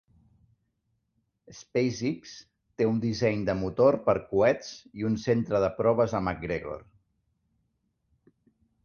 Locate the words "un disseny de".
2.91-3.55